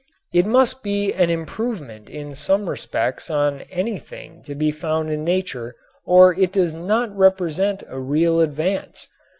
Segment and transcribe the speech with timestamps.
[0.33, 5.75] It must be an improvement in some respects on anything to be found in nature
[6.07, 9.07] or it does not represent a real advance.